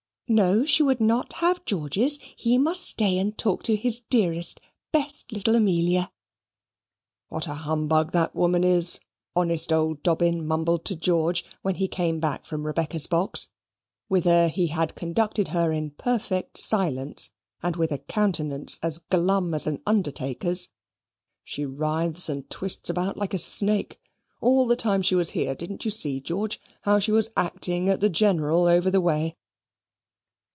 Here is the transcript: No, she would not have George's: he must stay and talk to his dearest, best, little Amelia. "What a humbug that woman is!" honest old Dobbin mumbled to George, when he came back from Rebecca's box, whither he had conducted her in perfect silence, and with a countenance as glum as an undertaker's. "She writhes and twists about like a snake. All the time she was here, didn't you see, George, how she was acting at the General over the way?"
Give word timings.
No, 0.33 0.63
she 0.63 0.81
would 0.81 1.01
not 1.01 1.33
have 1.33 1.65
George's: 1.65 2.17
he 2.37 2.57
must 2.57 2.83
stay 2.83 3.17
and 3.17 3.37
talk 3.37 3.63
to 3.63 3.75
his 3.75 3.99
dearest, 3.99 4.61
best, 4.93 5.33
little 5.33 5.57
Amelia. 5.57 6.09
"What 7.27 7.47
a 7.47 7.53
humbug 7.53 8.13
that 8.13 8.33
woman 8.33 8.63
is!" 8.63 9.01
honest 9.35 9.73
old 9.73 10.01
Dobbin 10.03 10.47
mumbled 10.47 10.85
to 10.85 10.95
George, 10.95 11.43
when 11.63 11.75
he 11.75 11.89
came 11.89 12.21
back 12.21 12.45
from 12.45 12.65
Rebecca's 12.65 13.07
box, 13.07 13.51
whither 14.07 14.47
he 14.47 14.67
had 14.67 14.95
conducted 14.95 15.49
her 15.49 15.73
in 15.73 15.89
perfect 15.89 16.57
silence, 16.57 17.33
and 17.61 17.75
with 17.75 17.91
a 17.91 17.97
countenance 17.97 18.79
as 18.81 18.99
glum 18.99 19.53
as 19.53 19.67
an 19.67 19.81
undertaker's. 19.85 20.69
"She 21.43 21.65
writhes 21.65 22.29
and 22.29 22.49
twists 22.49 22.89
about 22.89 23.17
like 23.17 23.33
a 23.33 23.37
snake. 23.37 23.99
All 24.39 24.65
the 24.65 24.77
time 24.77 25.01
she 25.01 25.15
was 25.15 25.31
here, 25.31 25.55
didn't 25.55 25.83
you 25.83 25.91
see, 25.91 26.21
George, 26.21 26.61
how 26.83 26.99
she 26.99 27.11
was 27.11 27.31
acting 27.35 27.89
at 27.89 27.99
the 27.99 28.07
General 28.09 28.67
over 28.67 28.89
the 28.89 29.01
way?" 29.01 29.35